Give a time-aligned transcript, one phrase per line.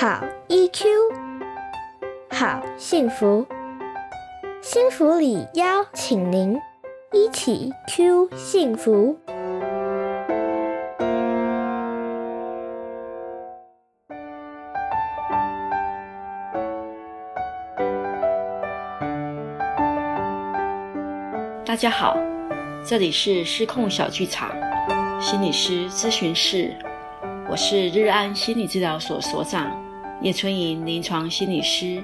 [0.00, 0.86] 好 EQ，
[2.30, 3.44] 好幸福，
[4.62, 6.56] 幸福里邀请您
[7.10, 9.18] 一起 Q 幸福。
[21.66, 22.16] 大家好，
[22.86, 24.48] 这里是失控小剧场
[25.20, 26.72] 心理师咨询室，
[27.50, 29.87] 我是日安心理治疗所所长
[30.20, 32.02] 叶春莹临床心理师，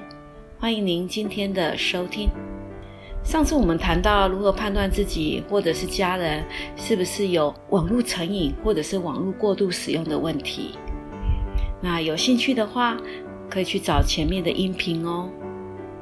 [0.57, 2.29] 欢迎您今天的收听。
[3.25, 6.41] 上次我们谈到如何判断自己或者是家人
[6.77, 10.75] 是不是有网络成瘾或者是网络过度使用的问题，
[11.81, 12.95] 那有兴趣的话
[13.49, 15.29] 可以去找前面的音频哦。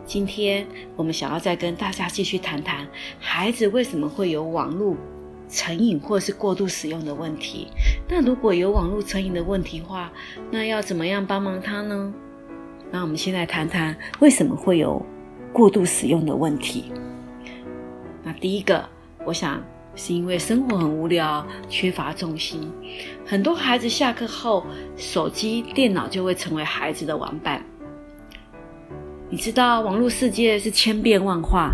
[0.06, 2.88] 今天我们想要再跟大家继续谈谈
[3.18, 4.96] 孩子为什么会有网络
[5.54, 7.68] 成瘾或是过度使用的问题。
[8.10, 10.12] 那如果有网络成瘾的问题话，
[10.50, 12.12] 那要怎么样帮忙他呢？
[12.92, 15.06] 那我们先来谈谈为什么会有
[15.54, 16.92] 过度使用的问题。
[18.24, 18.84] 那第一个，
[19.26, 19.64] 我想
[19.96, 22.72] 是因为生活很无聊，缺乏重心。
[23.24, 24.66] 很多孩子下课后，
[24.98, 27.64] 手机、电脑就会成为孩子的玩伴。
[29.30, 31.74] 你知道网络世界是千变万化，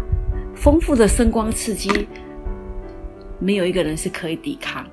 [0.55, 2.07] 丰富的声光刺激，
[3.39, 4.85] 没有一个人是可以抵抗，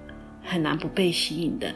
[0.43, 1.73] 很难不被吸引的。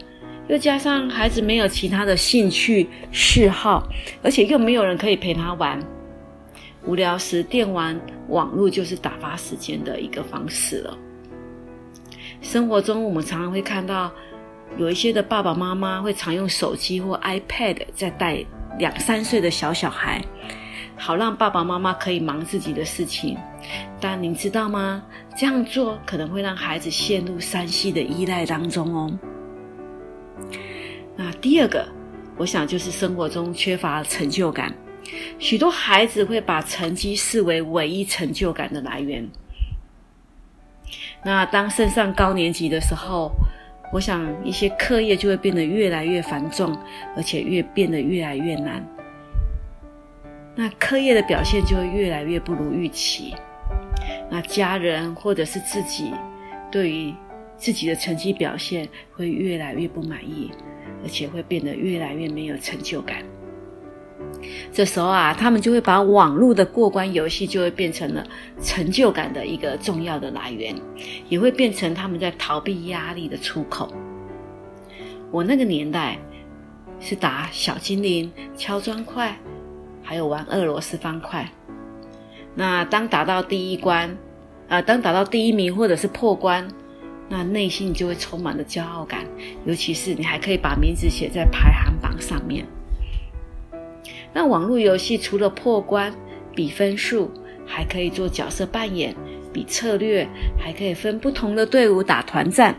[0.47, 3.87] 又加上孩子没有其他的兴趣嗜好，
[4.23, 5.79] 而且又没有人可以陪他玩，
[6.85, 10.97] 无聊时电玩网络就是打发时间的一个方式了。
[12.41, 14.11] 生活中我们常常会看到
[14.77, 18.43] 有一些的爸爸妈妈会常用手机或 iPad 在带
[18.79, 20.21] 两三岁的小小孩。
[21.01, 23.35] 好让爸爸妈妈可以忙自己的事情，
[23.99, 25.03] 但您知道吗？
[25.35, 29.11] 这样做可能会让孩子陷入三系的依赖当中哦。
[31.15, 31.87] 那第二个，
[32.37, 34.71] 我想就是生活中缺乏成就感，
[35.39, 39.27] 许多孩子会把成绩视为唯一成就感的来源。
[41.25, 43.31] 那当升上高年级的时候，
[43.91, 46.77] 我想一些课业就会变得越来越繁重，
[47.17, 48.87] 而且越变得越来越难。
[50.55, 53.33] 那课业的表现就会越来越不如预期，
[54.29, 56.11] 那家人或者是自己
[56.69, 57.13] 对于
[57.57, 60.51] 自己的成绩表现会越来越不满意，
[61.03, 63.23] 而且会变得越来越没有成就感。
[64.73, 68.25] 这时候啊，他们就会把网络的过关游戏就会变成了
[68.61, 70.75] 成就感的一个重要的来源，
[71.29, 73.91] 也会变成他们在逃避压力的出口。
[75.31, 76.17] 我那个年代
[76.99, 79.33] 是打小精灵、敲砖块。
[80.11, 81.49] 还有玩俄罗斯方块，
[82.53, 84.17] 那当打到第一关，
[84.67, 86.67] 啊，当打到第一名或者是破关，
[87.29, 89.23] 那内心就会充满了骄傲感，
[89.63, 92.65] 尤其是你还可以把名字写在排行榜上面。
[94.33, 96.13] 那网络游戏除了破关、
[96.53, 97.31] 比分数，
[97.65, 99.15] 还可以做角色扮演、
[99.53, 100.27] 比策略，
[100.59, 102.77] 还可以分不同的队伍打团战。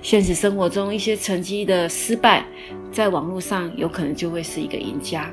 [0.00, 2.46] 现实生活中一些成绩的失败，
[2.92, 5.28] 在网络上有可能就会是一个赢家。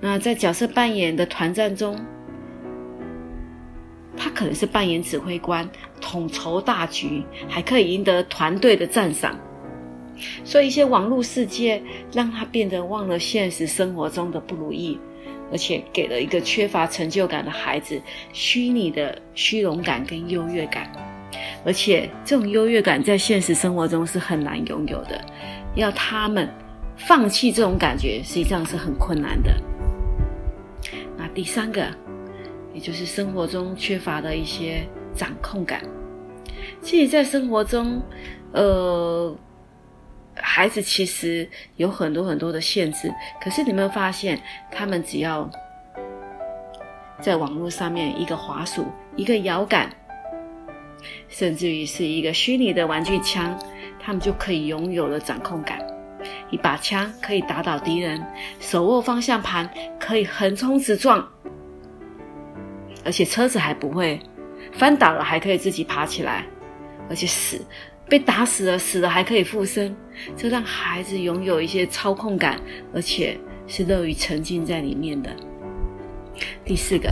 [0.00, 1.98] 那在角色扮演的团战中，
[4.16, 5.68] 他可能是扮演指挥官，
[6.00, 9.38] 统筹大局，还可以赢得团队的赞赏。
[10.44, 14.98] 所以，一些网络世界让他变得忘了现实生活中的不如意，
[15.52, 18.00] 而且给了一个缺乏成就感的孩子
[18.32, 20.90] 虚拟的虚荣感跟优越感。
[21.66, 25.22] 而且，这种优越感在现实生活中是很难拥有的，
[25.74, 26.48] 要他们
[26.96, 29.54] 放弃这种感觉，实际上是很困难的。
[31.36, 31.86] 第三个，
[32.72, 35.82] 也就是生活中缺乏的一些掌控感。
[36.80, 38.00] 其实，在生活中，
[38.52, 39.36] 呃，
[40.34, 43.12] 孩子其实有很多很多的限制。
[43.38, 45.50] 可是，你们发现，他们只要
[47.20, 49.90] 在网络上面一个滑鼠、一个摇杆，
[51.28, 53.54] 甚至于是一个虚拟的玩具枪，
[54.00, 55.85] 他们就可以拥有了掌控感。
[56.50, 58.24] 一把枪可以打倒敌人，
[58.60, 59.68] 手握方向盘
[59.98, 61.26] 可以横冲直撞，
[63.04, 64.20] 而且车子还不会
[64.72, 66.46] 翻倒了，还可以自己爬起来，
[67.08, 67.60] 而且死
[68.08, 69.94] 被打死了，死了还可以复生，
[70.36, 72.60] 这让孩子拥有一些操控感，
[72.94, 75.30] 而且是乐于沉浸在里面的。
[76.64, 77.10] 第四个，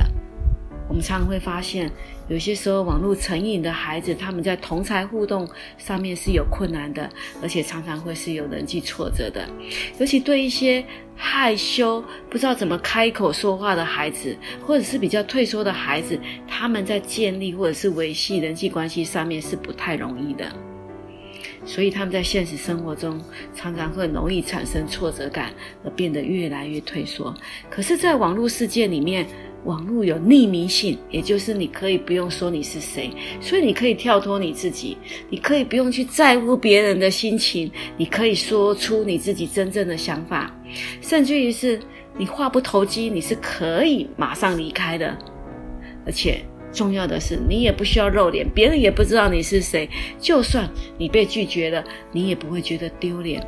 [0.88, 1.90] 我们常常会发现。
[2.28, 7.08] 有些时候，网络成瘾的孩子，他们在同才互动上面是有困难的，
[7.42, 9.46] 而且常常会是有人际挫折的。
[9.98, 10.82] 尤其对一些
[11.14, 14.34] 害羞、不知道怎么开口说话的孩子，
[14.66, 16.18] 或者是比较退缩的孩子，
[16.48, 20.50] 他们在建立或者是维系人际关系上面是不太容易的。
[21.66, 23.18] 所以他们在现实生活中
[23.54, 25.52] 常常会容易产生挫折感，
[25.84, 27.34] 而变得越来越退缩。
[27.70, 29.26] 可是，在网络世界里面，
[29.64, 34.96] 网络有匿名性，也就是你可以不用说你是谁，所以你可以跳脱你自己，
[35.30, 40.54] 你可以不用去在乎别人的心情，你可以说出你自己真正的想法，
[41.00, 41.78] 甚至于是
[42.16, 45.16] 你话不投机，你是可以马上离开的，
[46.06, 46.40] 而且。
[46.72, 49.88] 重要的是，你也不需要露脸，别人也不知道你是谁。
[50.18, 50.68] 就算
[50.98, 53.40] 你被拒绝了，你也不会觉得丢脸。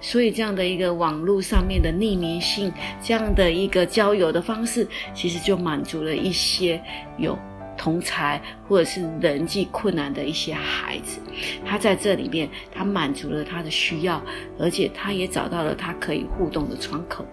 [0.00, 2.72] 所以，这样的一个网络上面的匿名性，
[3.02, 6.80] 这样的一个交友的方式，其实就满足了一些
[7.18, 7.38] 有
[7.76, 11.20] 同才或者是人际困难的一些孩子。
[11.64, 14.22] 他在这里面，他满足了他的需要，
[14.58, 17.26] 而且他也找到了他可以互动的窗口。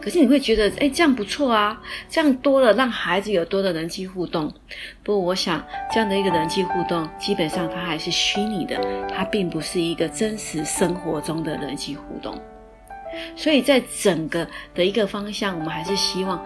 [0.00, 4.52] 可是你会觉得，哎，这样不错啊，这样多了，让孩子有多的人际互动。
[5.02, 12.34] 不过，我想这样的一个人际互动，基本上它还是虚拟的，它并不是一个真实生活中的人际互动。
[13.36, 16.42] 所以在整个的一个方向，我们还是希望，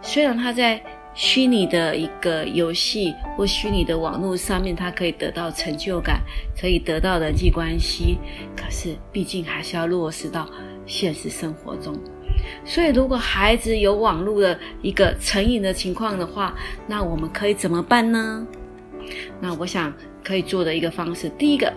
[0.00, 0.80] 虽然他在
[1.12, 6.20] 虚拟的一个游戏或虚拟的网络上面，他可以得到成就感，
[6.60, 8.18] 可以得到人际关系，
[8.56, 10.48] 可是毕竟还是要落实到
[10.86, 11.96] 现实生活中。
[12.64, 16.54] 所以，如果孩子有网络的一个成瘾的情况的话，
[16.86, 18.46] 那我们可以怎么办呢？
[19.40, 19.92] 那我想
[20.22, 21.72] 可以做的一个方式，第一个，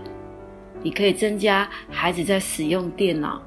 [0.82, 3.42] 你可以增加孩子在使用电脑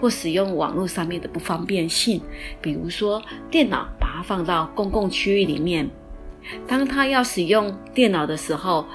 [0.00, 2.20] 或使用网络上面的不方便性，
[2.60, 5.88] 比如说电脑把它放到公共区域里面，
[6.66, 8.86] 当他要使用电脑的时候，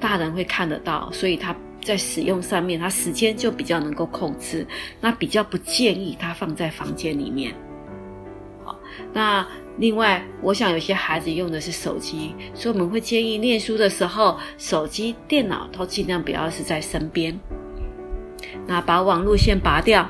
[0.00, 1.54] 大人会看得到，所以他。
[1.86, 4.66] 在使用上面，他时间就比较能够控制，
[5.00, 7.54] 那比较不建议他放在房间里面。
[8.64, 8.76] 好，
[9.12, 9.46] 那
[9.78, 17.38] 另外，我想有些孩子用的是手机，所以我们会建议念书的时候，手机、电脑都尽量不要是在身边。
[18.66, 20.04] 那把网路线拔掉。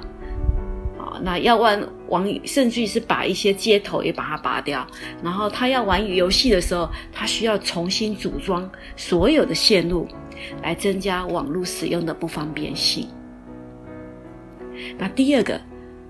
[0.98, 4.86] 好那要玩网，甚至是把一些接头也把它拔掉。
[5.22, 10.08] 然后他要玩游戏的时候，他需要重新组装所有的线路，
[10.62, 13.08] 来增加网络使用的不方便性。
[14.98, 15.60] 那第二个，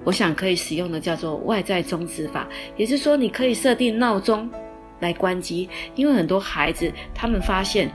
[0.04, 4.50] 我想可以使用的叫做外在终止法，也就是说，你可以设定闹钟
[5.00, 7.90] 来关机，因为很多孩子他们发现。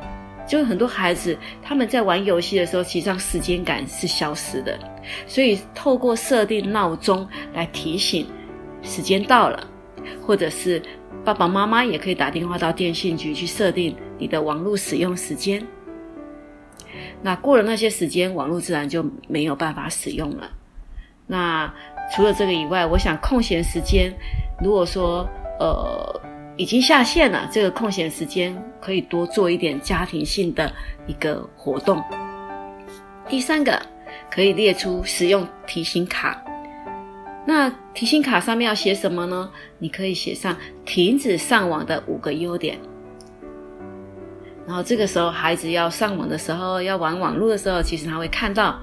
[0.48, 4.78] 就很多孩子他们在玩游戏的时候，其实上时间感是消失的，
[5.26, 8.26] 所以透过设定闹钟来提醒
[8.82, 9.66] 时间到了，
[10.26, 10.82] 或者是
[11.24, 15.66] 爸爸妈妈也可以打电话到电信局去设定你的网络使用时间。
[17.22, 20.52] 那过了那些时间，网络自然就没有办法使用了。
[21.28, 21.74] 那
[22.16, 24.14] 除了这个以外，我想空闲时间，
[24.62, 25.28] 如果说
[25.60, 26.22] 呃。
[26.58, 30.72] 已经下线了，这个空闲时间可以多做一点家庭性的
[31.08, 32.04] 一个活动。
[33.28, 33.82] 第三个，
[34.30, 36.44] 可以列出使用提醒卡。
[37.48, 39.50] 那提醒卡上面要写什么呢？
[39.80, 42.78] 你可以写上停止上网的五个优点。
[44.72, 48.80] 然后这个时候，孩子要上网的时候，要玩网络的时候，其实他会看到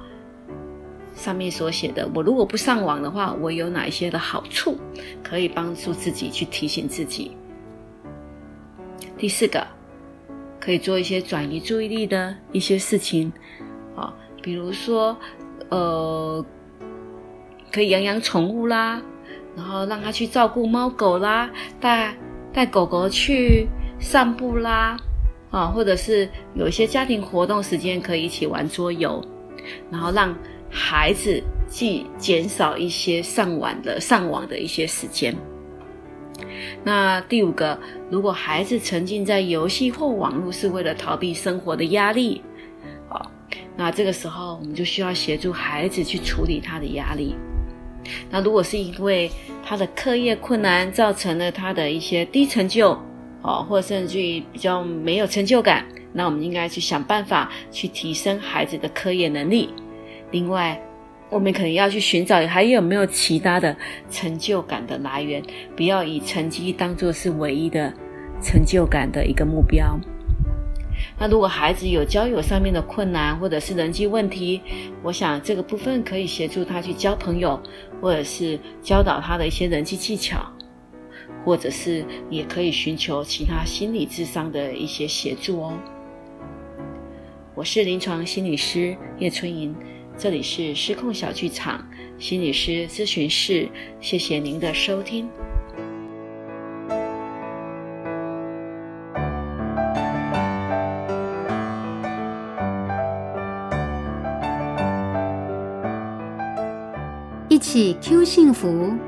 [1.14, 4.76] 上面所写的：我如果不上网的话，我有哪一些的好处，
[5.25, 7.35] 可以帮助自己去提醒自己。
[9.17, 9.67] 第四个，
[10.61, 13.32] 可以做一些转移注意力的一些事情，
[13.96, 14.12] 啊，
[14.43, 15.17] 比如说，
[15.70, 16.44] 呃，
[17.72, 19.01] 可以养养宠物啦，
[19.56, 21.48] 然后让他去照顾猫狗啦，
[21.81, 22.15] 带
[22.53, 23.67] 带狗狗去
[23.98, 24.94] 散步啦，
[25.50, 29.24] 啊，或者是有一些家庭活动时间可以一起玩桌游，
[29.90, 30.36] 然后让
[30.70, 35.34] 孩子既减少一些上网的上网的一些时间。
[36.84, 37.78] 那第五个，
[38.10, 42.43] 如果孩子沉浸在游戏或网络是为了逃避生活的压力，
[43.08, 43.20] 啊，
[43.76, 47.34] 那这个时候我们就需要协助孩子去处理他的压力。
[48.31, 49.31] 那如果是因为
[49.64, 52.98] 他的课业困难造成了他的一些低成就，
[53.43, 59.71] 哦，或甚至于比较没有成就感，那我们应该去想办法去提升孩子的科研能力。
[60.31, 60.81] 另外，
[61.31, 63.77] 我们可能要去寻找还有没有其他的
[64.11, 65.43] 成就感的来源，
[65.77, 67.93] 不要以成绩当做是唯一的
[68.43, 69.99] 成就感的一个目标。
[71.17, 74.61] 那如果孩子有交友上面的困难或者是人际问题，
[75.03, 77.61] 我想这个部分可以协助他去交朋友，
[78.01, 80.45] 或者是教导他的一些人际技巧，
[81.48, 85.72] 或者是也可以寻求其他心理智商的一些协助哦。
[87.55, 89.74] 我是临床心理师叶春莹
[90.19, 91.88] 这里是失控小剧场
[92.19, 93.67] 心理师咨询室
[93.98, 95.26] 谢谢您的收听。
[107.48, 109.07] 一起 q 幸福。